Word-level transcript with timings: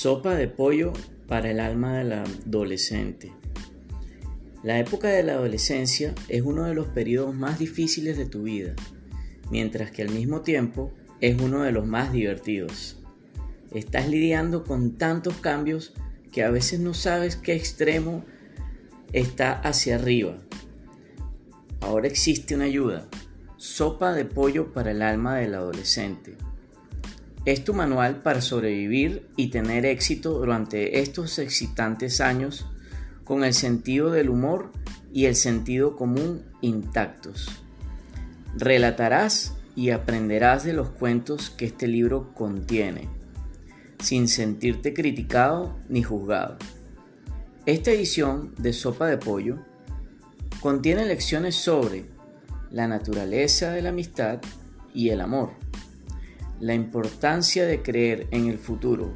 Sopa 0.00 0.34
de 0.34 0.48
pollo 0.48 0.94
para 1.28 1.50
el 1.50 1.60
alma 1.60 1.98
del 1.98 2.14
adolescente. 2.14 3.34
La 4.62 4.78
época 4.78 5.08
de 5.08 5.22
la 5.22 5.32
adolescencia 5.32 6.14
es 6.30 6.40
uno 6.40 6.64
de 6.64 6.72
los 6.72 6.86
periodos 6.86 7.34
más 7.34 7.58
difíciles 7.58 8.16
de 8.16 8.24
tu 8.24 8.44
vida, 8.44 8.74
mientras 9.50 9.90
que 9.90 10.00
al 10.00 10.08
mismo 10.08 10.40
tiempo 10.40 10.90
es 11.20 11.38
uno 11.38 11.60
de 11.64 11.72
los 11.72 11.86
más 11.86 12.14
divertidos. 12.14 12.96
Estás 13.74 14.08
lidiando 14.08 14.64
con 14.64 14.96
tantos 14.96 15.34
cambios 15.34 15.92
que 16.32 16.44
a 16.44 16.50
veces 16.50 16.80
no 16.80 16.94
sabes 16.94 17.36
qué 17.36 17.54
extremo 17.54 18.24
está 19.12 19.52
hacia 19.52 19.96
arriba. 19.96 20.38
Ahora 21.82 22.08
existe 22.08 22.54
una 22.54 22.64
ayuda. 22.64 23.06
Sopa 23.58 24.14
de 24.14 24.24
pollo 24.24 24.72
para 24.72 24.92
el 24.92 25.02
alma 25.02 25.36
del 25.36 25.54
adolescente. 25.54 26.38
Es 27.46 27.64
tu 27.64 27.72
manual 27.72 28.16
para 28.16 28.42
sobrevivir 28.42 29.26
y 29.34 29.48
tener 29.48 29.86
éxito 29.86 30.38
durante 30.38 31.00
estos 31.00 31.38
excitantes 31.38 32.20
años 32.20 32.66
con 33.24 33.44
el 33.44 33.54
sentido 33.54 34.10
del 34.10 34.28
humor 34.28 34.70
y 35.10 35.24
el 35.24 35.34
sentido 35.34 35.96
común 35.96 36.42
intactos. 36.60 37.48
Relatarás 38.56 39.54
y 39.74 39.90
aprenderás 39.90 40.64
de 40.64 40.74
los 40.74 40.90
cuentos 40.90 41.48
que 41.48 41.64
este 41.64 41.88
libro 41.88 42.34
contiene, 42.34 43.08
sin 44.02 44.28
sentirte 44.28 44.92
criticado 44.92 45.78
ni 45.88 46.02
juzgado. 46.02 46.58
Esta 47.64 47.90
edición 47.90 48.54
de 48.58 48.74
Sopa 48.74 49.06
de 49.06 49.16
Pollo 49.16 49.60
contiene 50.60 51.06
lecciones 51.06 51.54
sobre 51.54 52.04
la 52.70 52.86
naturaleza 52.86 53.70
de 53.70 53.80
la 53.80 53.88
amistad 53.88 54.40
y 54.92 55.08
el 55.08 55.22
amor 55.22 55.69
la 56.60 56.74
importancia 56.74 57.66
de 57.66 57.82
creer 57.82 58.28
en 58.30 58.46
el 58.46 58.58
futuro, 58.58 59.14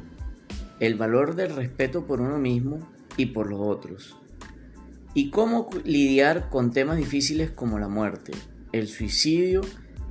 el 0.79 0.95
valor 0.95 1.35
del 1.35 1.55
respeto 1.55 2.05
por 2.05 2.19
uno 2.19 2.39
mismo 2.39 2.79
y 3.17 3.27
por 3.27 3.49
los 3.49 3.61
otros, 3.61 4.17
y 5.13 5.29
cómo 5.29 5.69
lidiar 5.83 6.49
con 6.49 6.71
temas 6.71 6.97
difíciles 6.97 7.51
como 7.51 7.77
la 7.77 7.87
muerte, 7.87 8.33
el 8.71 8.87
suicidio 8.87 9.61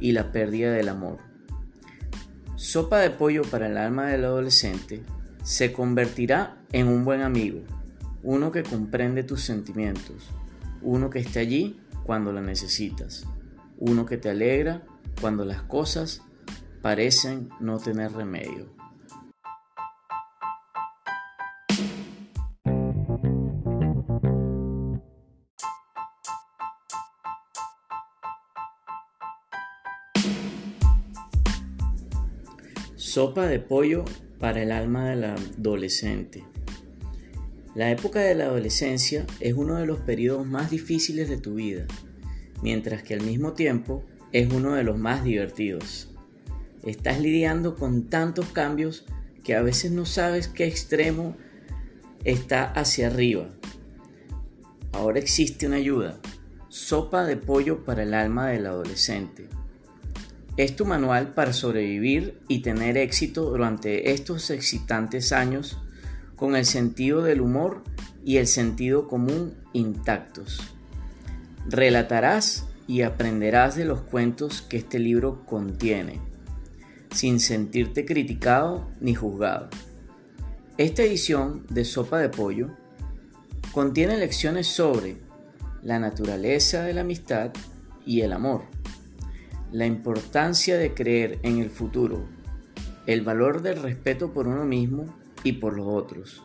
y 0.01 0.13
la 0.13 0.31
pérdida 0.31 0.73
del 0.73 0.89
amor. 0.89 1.19
Sopa 2.55 2.99
de 2.99 3.11
pollo 3.11 3.43
para 3.43 3.67
el 3.67 3.77
alma 3.77 4.07
del 4.07 4.25
adolescente 4.25 5.03
se 5.43 5.73
convertirá 5.73 6.57
en 6.73 6.87
un 6.87 7.05
buen 7.05 7.21
amigo, 7.21 7.61
uno 8.23 8.53
que 8.53 8.63
comprende 8.63 9.25
tus 9.25 9.43
sentimientos, 9.43 10.31
uno 10.83 11.11
que 11.11 11.19
está 11.19 11.41
allí 11.41 11.81
cuando 12.05 12.33
lo 12.33 12.41
necesitas, 12.41 13.27
uno 13.79 14.07
que 14.07 14.19
te 14.19 14.31
alegra 14.31 14.83
cuando 15.21 15.45
las 15.45 15.63
cosas 15.63 16.23
parecen 16.85 17.49
no 17.61 17.79
tener 17.79 18.13
remedio. 18.13 18.67
Sopa 32.97 33.47
de 33.47 33.61
pollo 33.61 34.05
para 34.39 34.63
el 34.63 34.71
alma 34.71 35.09
del 35.09 35.25
adolescente. 35.25 36.45
La 37.75 37.91
época 37.91 38.21
de 38.21 38.35
la 38.35 38.45
adolescencia 38.45 39.25
es 39.41 39.55
uno 39.55 39.77
de 39.77 39.87
los 39.87 40.01
periodos 40.01 40.47
más 40.47 40.71
difíciles 40.71 41.31
de 41.31 41.39
tu 41.39 41.55
vida, 41.55 41.87
mientras 42.63 43.03
que 43.03 43.15
al 43.15 43.23
mismo 43.23 43.55
tiempo 43.55 44.05
es 44.33 44.53
uno 44.53 44.75
de 44.75 44.85
los 44.85 44.98
más 44.98 45.25
divertidos. 45.25 46.14
Estás 46.85 47.19
lidiando 47.19 47.77
con 47.77 48.11
tantos 48.11 48.47
cambios 48.49 49.07
que 49.43 49.55
a 49.55 49.63
veces 49.63 49.91
no 49.91 50.05
sabes 50.05 50.49
qué 50.49 50.67
extremo 50.67 51.35
está 52.25 52.64
hacia 52.64 53.07
arriba. 53.07 53.48
Ahora 54.92 55.19
existe 55.19 55.67
una 55.67 55.77
ayuda. 55.77 56.20
Sopa 56.69 57.25
de 57.25 57.39
pollo 57.39 57.86
para 57.86 58.03
el 58.03 58.13
alma 58.13 58.48
del 58.48 58.67
adolescente. 58.67 59.48
Es 60.58 60.77
tu 60.77 60.85
manual 60.85 61.33
para 61.33 61.55
sobrevivir 61.55 62.39
y 62.48 62.58
tener 62.61 62.98
éxito 62.98 63.48
durante 63.48 64.11
estos 64.13 64.51
excitantes 64.51 65.33
años 65.33 65.79
con 66.37 66.55
el 66.55 66.67
sentido 66.67 67.23
del 67.23 67.41
humor 67.41 67.83
y 68.27 68.37
el 68.37 68.47
sentido 68.47 69.08
común 69.08 69.55
intactos. 69.73 70.61
Relatarás 71.67 72.67
y 72.87 73.03
aprenderás 73.03 73.75
de 73.75 73.87
los 73.87 74.03
cuentos 74.03 74.61
que 74.61 74.77
este 74.77 74.98
libro 74.98 75.47
contiene 75.47 76.33
sin 77.14 77.41
sentirte 77.41 78.05
criticado 78.05 78.91
ni 79.01 79.14
juzgado. 79.14 79.69
Esta 80.77 81.05
edición 81.05 81.64
de 81.70 81.85
Sopa 81.85 82.19
de 82.19 82.29
Pollo 82.29 82.70
contiene 83.73 84.19
lecciones 84.19 84.67
sobre 84.67 85.17
la 85.83 86.01
naturaleza 86.01 86.83
de 86.83 86.95
la 86.95 87.02
amistad 87.02 87.52
y 88.05 88.23
el 88.23 88.33
amor, 88.33 88.63
la 89.70 89.86
importancia 89.86 90.77
de 90.77 90.95
creer 90.95 91.39
en 91.42 91.58
el 91.58 91.70
futuro, 91.70 92.27
el 93.07 93.23
valor 93.23 93.63
del 93.63 93.81
respeto 93.81 94.33
por 94.33 94.48
uno 94.48 94.64
mismo 94.64 95.07
y 95.45 95.52
por 95.52 95.77
los 95.77 95.86
otros, 95.86 96.42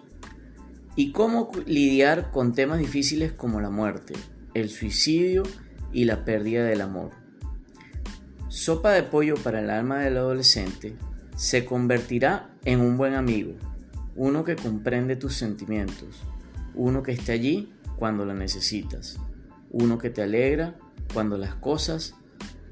y 0.95 1.11
cómo 1.11 1.49
lidiar 1.65 2.31
con 2.31 2.53
temas 2.53 2.79
difíciles 2.79 3.31
como 3.31 3.61
la 3.61 3.69
muerte, 3.69 4.13
el 4.53 4.69
suicidio 4.69 5.43
y 5.91 6.05
la 6.05 6.25
pérdida 6.25 6.65
del 6.65 6.81
amor. 6.81 7.28
Sopa 8.49 8.93
de 8.93 9.03
pollo 9.03 9.35
para 9.35 9.59
el 9.59 9.69
alma 9.69 9.99
del 9.99 10.17
adolescente 10.17 10.95
se 11.35 11.65
convertirá 11.65 12.49
en 12.65 12.81
un 12.81 12.97
buen 12.97 13.13
amigo, 13.13 13.53
uno 14.15 14.43
que 14.43 14.55
comprende 14.55 15.15
tus 15.15 15.35
sentimientos, 15.35 16.23
uno 16.73 17.03
que 17.03 17.11
está 17.11 17.33
allí 17.33 17.71
cuando 17.95 18.25
lo 18.25 18.33
necesitas, 18.33 19.19
uno 19.69 19.99
que 19.99 20.09
te 20.09 20.23
alegra 20.23 20.75
cuando 21.13 21.37
las 21.37 21.53
cosas 21.53 22.15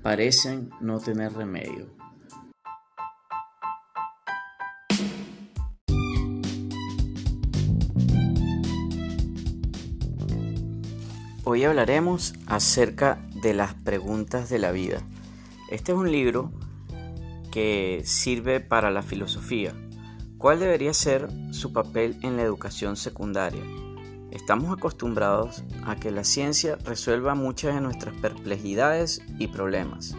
parecen 0.02 0.72
no 0.82 1.00
tener 1.00 1.34
remedio. 1.34 1.96
Hoy 11.44 11.66
hablaremos 11.66 12.34
acerca 12.48 13.20
de 13.44 13.54
las 13.54 13.76
preguntas 13.76 14.50
de 14.50 14.58
la 14.58 14.72
vida. 14.72 15.04
Este 15.70 15.92
es 15.92 15.98
un 15.98 16.10
libro 16.10 16.54
que 17.52 18.02
sirve 18.06 18.62
para 18.62 18.90
la 18.90 19.02
filosofía. 19.02 19.74
¿Cuál 20.38 20.62
debería 20.62 20.94
ser 20.94 21.28
su 21.52 21.74
papel 21.74 22.18
en 22.22 22.38
la 22.38 22.44
educación 22.44 22.96
secundaria? 22.96 23.64
Estamos 24.32 24.72
acostumbrados 24.72 25.64
a 25.86 25.98
que 25.98 26.12
la 26.12 26.24
ciencia 26.24 26.78
resuelva 26.86 27.36
muchas 27.36 27.76
de 27.76 27.82
nuestras 27.82 28.16
perplejidades 28.16 29.22
y 29.40 29.48
problemas, 29.48 30.16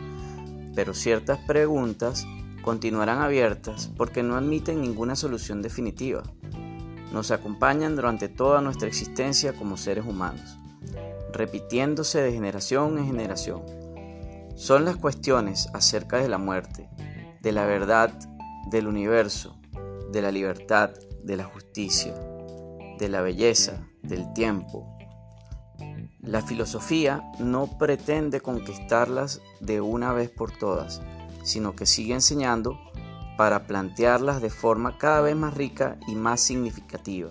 pero 0.75 0.93
ciertas 0.93 1.39
preguntas 1.39 2.27
continuarán 2.61 3.23
abiertas 3.23 3.91
porque 3.97 4.23
no 4.23 4.37
admiten 4.37 4.83
ninguna 4.83 5.17
solución 5.17 5.63
definitiva. 5.63 6.25
Nos 7.11 7.31
acompañan 7.31 7.97
durante 7.97 8.29
toda 8.29 8.61
nuestra 8.61 8.87
existencia 8.87 9.55
como 9.55 9.79
seres 9.79 10.05
humanos, 10.05 10.59
repitiéndose 11.33 12.21
de 12.21 12.33
generación 12.33 12.99
en 12.99 13.07
generación 13.07 13.78
son 14.59 14.85
las 14.85 14.97
cuestiones 14.97 15.69
acerca 15.73 16.19
de 16.19 16.29
la 16.29 16.37
muerte, 16.37 16.91
de 17.41 17.53
la 17.53 17.65
verdad 17.65 18.13
del 18.73 18.89
universo, 18.89 19.57
de 20.11 20.21
la 20.21 20.33
libertad, 20.33 20.91
de 21.23 21.37
la 21.37 21.45
justicia, 21.45 22.13
de 22.99 23.09
la 23.09 23.21
belleza, 23.21 23.87
del 24.03 24.33
tiempo. 24.33 24.99
La 26.23 26.43
filosofía 26.43 27.23
no 27.39 27.79
pretende 27.79 28.41
conquistarlas 28.41 29.41
de 29.61 29.81
una 29.81 30.13
vez 30.13 30.29
por 30.29 30.51
todas, 30.51 31.03
sino 31.45 31.77
que 31.77 31.87
sigue 31.87 32.15
enseñando 32.15 32.81
para 33.37 33.69
plantearlas 33.69 34.43
de 34.43 34.51
forma 34.51 34.99
cada 34.99 35.21
vez 35.21 35.37
más 35.37 35.55
rica 35.55 36.01
y 36.09 36.17
más 36.17 36.41
significativa, 36.41 37.31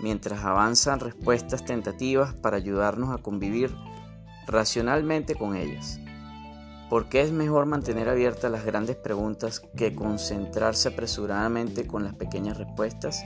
mientras 0.00 0.42
avanzan 0.42 1.00
respuestas 1.00 1.66
tentativas 1.66 2.32
para 2.32 2.56
ayudarnos 2.56 3.10
a 3.14 3.22
convivir 3.22 3.76
racionalmente 4.46 5.34
con 5.34 5.54
ellas. 5.54 6.00
¿Por 6.94 7.08
qué 7.08 7.22
es 7.22 7.32
mejor 7.32 7.66
mantener 7.66 8.08
abiertas 8.08 8.52
las 8.52 8.64
grandes 8.64 8.94
preguntas 8.94 9.58
que 9.76 9.96
concentrarse 9.96 10.90
apresuradamente 10.90 11.88
con 11.88 12.04
las 12.04 12.14
pequeñas 12.14 12.56
respuestas? 12.56 13.24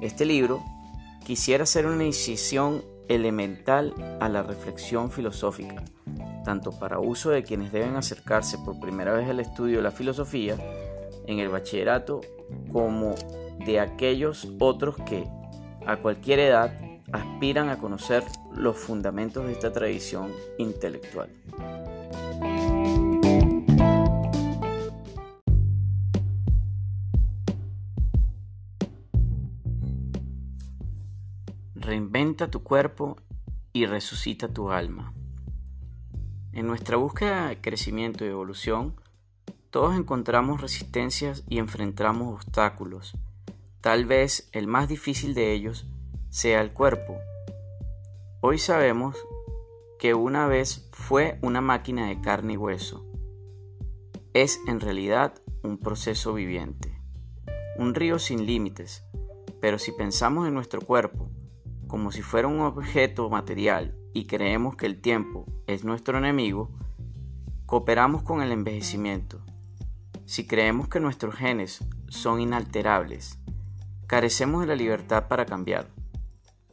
Este 0.00 0.24
libro 0.24 0.64
quisiera 1.26 1.66
ser 1.66 1.84
una 1.84 2.06
incisión 2.06 2.82
elemental 3.08 3.92
a 4.20 4.30
la 4.30 4.42
reflexión 4.42 5.10
filosófica, 5.10 5.84
tanto 6.46 6.72
para 6.78 6.98
uso 6.98 7.28
de 7.28 7.42
quienes 7.42 7.72
deben 7.72 7.96
acercarse 7.96 8.56
por 8.56 8.80
primera 8.80 9.12
vez 9.12 9.28
al 9.28 9.40
estudio 9.40 9.76
de 9.76 9.82
la 9.82 9.90
filosofía 9.90 10.56
en 11.26 11.40
el 11.40 11.50
bachillerato, 11.50 12.22
como 12.72 13.16
de 13.66 13.80
aquellos 13.80 14.48
otros 14.58 14.96
que, 15.04 15.28
a 15.86 15.98
cualquier 15.98 16.38
edad, 16.38 16.72
aspiran 17.12 17.68
a 17.68 17.76
conocer 17.76 18.24
los 18.54 18.78
fundamentos 18.78 19.44
de 19.44 19.52
esta 19.52 19.74
tradición 19.74 20.32
intelectual. 20.56 21.28
Reinventa 31.88 32.50
tu 32.50 32.62
cuerpo 32.62 33.16
y 33.72 33.86
resucita 33.86 34.52
tu 34.52 34.70
alma. 34.70 35.14
En 36.52 36.66
nuestra 36.66 36.98
búsqueda 36.98 37.48
de 37.48 37.62
crecimiento 37.62 38.26
y 38.26 38.28
evolución, 38.28 39.00
todos 39.70 39.96
encontramos 39.96 40.60
resistencias 40.60 41.44
y 41.48 41.56
enfrentamos 41.56 42.34
obstáculos. 42.34 43.16
Tal 43.80 44.04
vez 44.04 44.50
el 44.52 44.66
más 44.66 44.86
difícil 44.86 45.32
de 45.32 45.54
ellos 45.54 45.86
sea 46.28 46.60
el 46.60 46.74
cuerpo. 46.74 47.16
Hoy 48.42 48.58
sabemos 48.58 49.16
que 49.98 50.12
una 50.12 50.46
vez 50.46 50.90
fue 50.92 51.38
una 51.40 51.62
máquina 51.62 52.08
de 52.08 52.20
carne 52.20 52.52
y 52.52 52.56
hueso. 52.58 53.06
Es 54.34 54.60
en 54.66 54.80
realidad 54.80 55.40
un 55.62 55.78
proceso 55.78 56.34
viviente, 56.34 57.00
un 57.78 57.94
río 57.94 58.18
sin 58.18 58.44
límites, 58.44 59.04
pero 59.62 59.78
si 59.78 59.90
pensamos 59.92 60.46
en 60.46 60.52
nuestro 60.52 60.82
cuerpo 60.82 61.30
como 61.88 62.12
si 62.12 62.22
fuera 62.22 62.46
un 62.46 62.60
objeto 62.60 63.28
material 63.30 63.96
y 64.12 64.26
creemos 64.26 64.76
que 64.76 64.86
el 64.86 65.00
tiempo 65.00 65.46
es 65.66 65.84
nuestro 65.84 66.18
enemigo, 66.18 66.70
cooperamos 67.66 68.22
con 68.22 68.42
el 68.42 68.52
envejecimiento. 68.52 69.40
Si 70.26 70.46
creemos 70.46 70.88
que 70.88 71.00
nuestros 71.00 71.34
genes 71.34 71.84
son 72.08 72.40
inalterables, 72.40 73.38
carecemos 74.06 74.60
de 74.60 74.66
la 74.68 74.76
libertad 74.76 75.28
para 75.28 75.46
cambiar. 75.46 75.88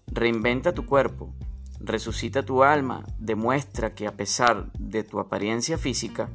Reinventa 0.08 0.74
tu 0.74 0.86
cuerpo, 0.86 1.34
resucita 1.80 2.44
tu 2.44 2.64
alma, 2.64 3.06
demuestra 3.18 3.96
que 3.96 4.08
a 4.08 4.18
pesar 4.18 4.72
de 4.74 5.04
tu 5.04 5.20
apariencia 5.20 5.78
física, 5.78 6.30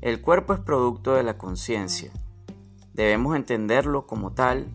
el 0.00 0.20
cuerpo 0.20 0.54
es 0.54 0.60
producto 0.60 1.14
de 1.14 1.24
la 1.24 1.38
conciencia. 1.38 2.12
Debemos 2.94 3.34
entenderlo 3.34 4.06
como 4.06 4.32
tal 4.32 4.68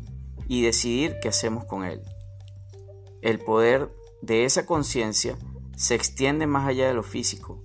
y 0.48 0.64
decidir 0.64 1.16
qué 1.22 1.30
hacemos 1.30 1.66
con 1.66 1.86
él. 1.86 2.02
El 3.22 3.40
poder 3.40 3.92
de 4.22 4.46
esa 4.46 4.66
conciencia 4.66 5.38
se 5.76 5.96
extiende 5.96 6.46
más 6.46 6.68
allá 6.68 6.88
de 6.88 6.94
lo 6.94 7.04
físico. 7.04 7.64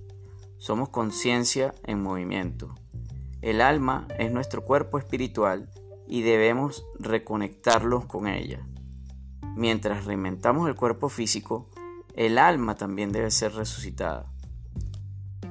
Somos 0.57 0.89
conciencia 0.89 1.75
en 1.83 2.01
movimiento. 2.01 2.73
El 3.41 3.61
alma 3.61 4.07
es 4.17 4.31
nuestro 4.31 4.63
cuerpo 4.63 4.97
espiritual 4.97 5.69
y 6.07 6.21
debemos 6.21 6.85
reconectarlos 6.99 8.05
con 8.05 8.27
ella. 8.27 8.65
Mientras 9.55 10.05
reinventamos 10.05 10.67
el 10.67 10.75
cuerpo 10.75 11.09
físico, 11.09 11.69
el 12.15 12.37
alma 12.37 12.75
también 12.75 13.11
debe 13.11 13.29
ser 13.29 13.53
resucitada. 13.53 14.31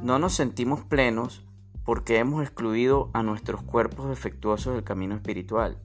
No 0.02 0.18
nos 0.18 0.34
sentimos 0.34 0.80
plenos 0.80 1.46
porque 1.84 2.18
hemos 2.18 2.42
excluido 2.42 3.10
a 3.12 3.22
nuestros 3.22 3.62
cuerpos 3.62 4.08
defectuosos 4.08 4.74
del 4.74 4.84
camino 4.84 5.14
espiritual 5.14 5.80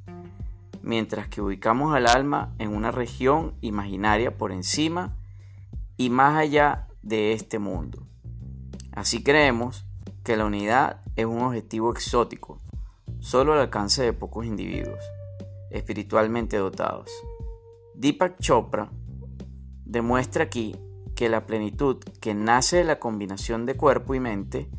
mientras 0.88 1.28
que 1.28 1.42
ubicamos 1.42 1.94
al 1.94 2.07
alma 2.07 2.56
en 2.60 2.74
una 2.74 2.92
región 2.92 3.56
imaginaria 3.60 4.38
por 4.38 4.54
encima 4.54 5.18
y 5.98 6.10
más 6.10 6.38
allá 6.38 6.88
de 7.01 7.34
este 7.34 7.60
mundo. 7.60 8.07
Así 8.94 9.22
creemos 9.22 9.86
que 10.24 10.38
la 10.38 10.45
unidad 10.45 11.01
es 11.18 11.25
un 11.25 11.42
objetivo 11.42 11.92
exótico, 11.92 12.62
solo 13.19 13.51
al 13.51 13.60
alcance 13.60 14.01
de 14.01 14.13
pocos 14.13 14.45
individuos, 14.45 15.04
espiritualmente 15.72 16.56
dotados. 16.56 17.12
Deepak 17.94 18.40
Chopra 18.40 18.90
demuestra 19.83 20.45
aquí 20.45 20.74
que 21.18 21.28
la 21.28 21.45
plenitud 21.45 21.98
que 22.22 22.33
nace 22.33 22.78
de 22.78 22.83
la 22.86 22.98
combinación 22.98 23.66
de 23.66 23.75
cuerpo 23.75 24.16
y 24.16 24.22
mente 24.22 24.69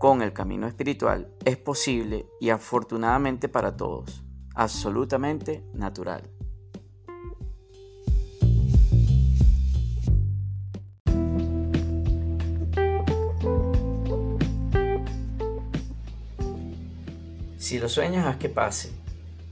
con 0.00 0.22
el 0.22 0.32
camino 0.32 0.66
espiritual 0.66 1.30
es 1.44 1.58
posible 1.58 2.24
y 2.40 2.48
afortunadamente 2.48 3.50
para 3.50 3.76
todos 3.76 4.24
absolutamente 4.58 5.62
natural. 5.72 6.22
Si 17.56 17.78
lo 17.78 17.88
sueñas, 17.88 18.26
haz 18.26 18.38
que 18.38 18.48
pase. 18.48 18.90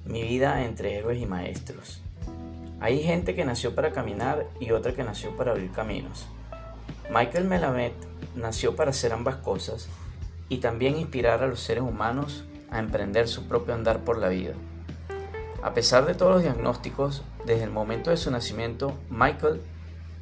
Mi 0.04 0.22
vida 0.22 0.64
entre 0.64 0.96
héroes 0.96 1.22
y 1.22 1.26
maestros. 1.26 2.00
Hay 2.80 3.00
gente 3.00 3.36
que 3.36 3.44
nació 3.44 3.76
para 3.76 3.92
caminar 3.92 4.48
y 4.58 4.72
otra 4.72 4.92
que 4.92 5.04
nació 5.04 5.36
para 5.36 5.52
abrir 5.52 5.70
caminos. 5.70 6.26
Michael 7.14 7.44
Melamed 7.44 7.92
nació 8.34 8.74
para 8.74 8.90
hacer 8.90 9.12
ambas 9.12 9.36
cosas 9.36 9.88
y 10.48 10.58
también 10.58 10.96
inspirar 10.96 11.44
a 11.44 11.46
los 11.46 11.60
seres 11.60 11.84
humanos 11.84 12.44
a 12.70 12.80
emprender 12.80 13.28
su 13.28 13.46
propio 13.46 13.74
andar 13.74 14.04
por 14.04 14.18
la 14.18 14.30
vida. 14.30 14.54
A 15.66 15.74
pesar 15.74 16.06
de 16.06 16.14
todos 16.14 16.32
los 16.32 16.42
diagnósticos, 16.44 17.24
desde 17.44 17.64
el 17.64 17.72
momento 17.72 18.10
de 18.10 18.16
su 18.16 18.30
nacimiento, 18.30 18.96
Michael 19.10 19.60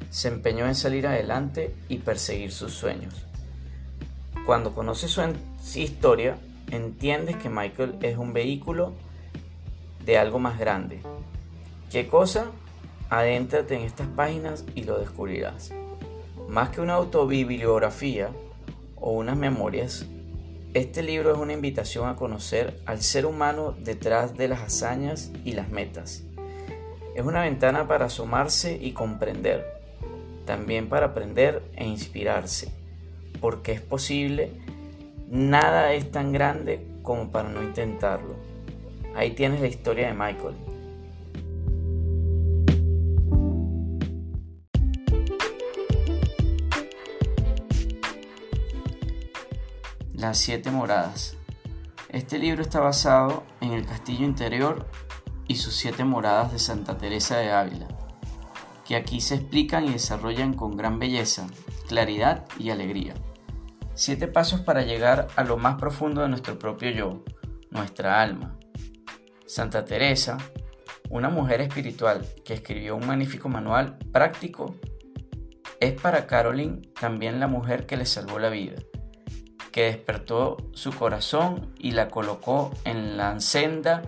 se 0.09 0.29
empeñó 0.29 0.65
en 0.65 0.73
salir 0.73 1.05
adelante 1.05 1.75
y 1.87 1.99
perseguir 1.99 2.51
sus 2.51 2.73
sueños. 2.73 3.13
Cuando 4.47 4.73
conoces 4.73 5.11
su 5.11 5.79
historia, 5.79 6.39
entiendes 6.71 7.35
que 7.35 7.49
Michael 7.49 7.95
es 8.01 8.17
un 8.17 8.33
vehículo 8.33 8.93
de 10.03 10.17
algo 10.17 10.39
más 10.39 10.57
grande. 10.57 11.03
¿Qué 11.91 12.07
cosa? 12.07 12.47
Adéntrate 13.11 13.75
en 13.75 13.81
estas 13.81 14.07
páginas 14.07 14.65
y 14.73 14.81
lo 14.81 14.97
descubrirás. 14.97 15.71
Más 16.49 16.69
que 16.69 16.81
una 16.81 16.95
autobibliografía 16.95 18.31
o 18.95 19.11
unas 19.11 19.37
memorias, 19.37 20.07
este 20.75 21.03
libro 21.03 21.31
es 21.31 21.37
una 21.37 21.53
invitación 21.53 22.09
a 22.09 22.17
conocer 22.17 22.81
al 22.85 23.01
ser 23.01 23.25
humano 23.25 23.73
detrás 23.79 24.35
de 24.35 24.49
las 24.49 24.61
hazañas 24.61 25.31
y 25.45 25.53
las 25.53 25.69
metas. 25.69 26.23
Es 27.15 27.23
una 27.23 27.43
ventana 27.43 27.87
para 27.87 28.07
asomarse 28.07 28.77
y 28.81 28.91
comprender, 28.91 29.65
también 30.43 30.89
para 30.89 31.07
aprender 31.07 31.63
e 31.77 31.85
inspirarse, 31.85 32.73
porque 33.39 33.71
es 33.71 33.79
posible, 33.79 34.51
nada 35.29 35.93
es 35.93 36.11
tan 36.11 36.33
grande 36.33 36.85
como 37.03 37.31
para 37.31 37.47
no 37.47 37.63
intentarlo. 37.63 38.35
Ahí 39.15 39.31
tienes 39.31 39.61
la 39.61 39.67
historia 39.67 40.07
de 40.07 40.13
Michael, 40.13 40.55
Las 50.25 50.39
siete 50.39 50.71
moradas. 50.71 51.37
Este 52.09 52.39
libro 52.39 52.63
está 52.63 52.79
basado 52.79 53.43
en 53.61 53.73
el 53.73 53.85
castillo 53.85 54.25
interior 54.25 54.89
y 55.47 55.57
sus 55.57 55.75
siete 55.75 56.03
moradas 56.03 56.51
de 56.51 56.57
Santa 56.57 56.97
Teresa 56.97 57.37
de 57.37 57.51
Ávila, 57.51 57.87
que 58.87 58.95
aquí 58.95 59.21
se 59.21 59.35
explican 59.35 59.85
y 59.85 59.91
desarrollan 59.91 60.55
con 60.55 60.75
gran 60.77 60.97
belleza, 60.97 61.45
claridad 61.87 62.43
y 62.57 62.71
alegría. 62.71 63.13
Siete 63.93 64.27
pasos 64.27 64.61
para 64.61 64.81
llegar 64.81 65.27
a 65.35 65.43
lo 65.43 65.57
más 65.57 65.75
profundo 65.75 66.23
de 66.23 66.29
nuestro 66.29 66.57
propio 66.57 66.89
yo, 66.89 67.23
nuestra 67.69 68.19
alma. 68.19 68.57
Santa 69.45 69.85
Teresa, 69.85 70.39
una 71.11 71.29
mujer 71.29 71.61
espiritual 71.61 72.25
que 72.43 72.55
escribió 72.55 72.95
un 72.95 73.05
magnífico 73.05 73.47
manual 73.47 73.99
práctico, 74.11 74.73
es 75.79 75.93
para 75.93 76.25
Caroline 76.25 76.81
también 76.99 77.39
la 77.39 77.45
mujer 77.47 77.85
que 77.85 77.95
le 77.95 78.07
salvó 78.07 78.39
la 78.39 78.49
vida 78.49 78.73
que 79.75 79.87
despertó 79.87 80.55
su 80.71 80.93
corazón 80.93 81.73
y 81.77 81.91
la 81.91 82.07
colocó 82.07 82.71
en 82.85 83.17
la 83.17 83.41
senda 83.41 84.03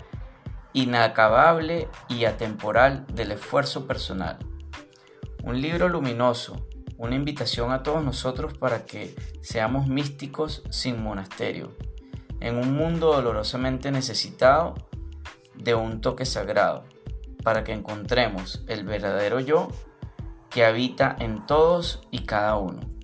inacabable 0.72 1.88
y 2.08 2.24
atemporal 2.24 3.04
del 3.12 3.32
esfuerzo 3.32 3.86
personal. 3.86 4.38
Un 5.42 5.60
libro 5.60 5.90
luminoso, 5.90 6.66
una 6.96 7.16
invitación 7.16 7.70
a 7.70 7.82
todos 7.82 8.02
nosotros 8.02 8.56
para 8.56 8.86
que 8.86 9.14
seamos 9.42 9.88
místicos 9.88 10.62
sin 10.70 11.02
monasterio, 11.02 11.76
en 12.40 12.56
un 12.56 12.72
mundo 12.72 13.12
dolorosamente 13.12 13.90
necesitado 13.90 14.74
de 15.54 15.74
un 15.74 16.00
toque 16.00 16.24
sagrado, 16.24 16.84
para 17.44 17.62
que 17.62 17.74
encontremos 17.74 18.64
el 18.68 18.86
verdadero 18.86 19.38
yo 19.38 19.68
que 20.48 20.64
habita 20.64 21.14
en 21.18 21.44
todos 21.44 22.00
y 22.10 22.20
cada 22.20 22.56
uno. 22.56 22.97